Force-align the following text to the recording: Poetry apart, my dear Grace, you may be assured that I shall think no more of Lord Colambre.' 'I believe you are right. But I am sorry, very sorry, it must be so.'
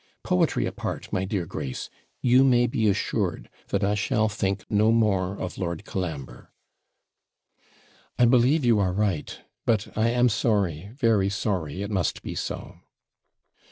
Poetry 0.23 0.65
apart, 0.65 1.13
my 1.13 1.25
dear 1.25 1.45
Grace, 1.45 1.87
you 2.21 2.43
may 2.43 2.65
be 2.65 2.87
assured 2.89 3.51
that 3.67 3.83
I 3.83 3.93
shall 3.93 4.27
think 4.29 4.65
no 4.67 4.91
more 4.91 5.37
of 5.37 5.59
Lord 5.59 5.85
Colambre.' 5.85 6.51
'I 8.17 8.25
believe 8.25 8.65
you 8.65 8.79
are 8.79 8.93
right. 8.93 9.37
But 9.63 9.95
I 9.95 10.09
am 10.09 10.27
sorry, 10.27 10.89
very 10.95 11.29
sorry, 11.29 11.83
it 11.83 11.91
must 11.91 12.23
be 12.23 12.33
so.' 12.33 12.79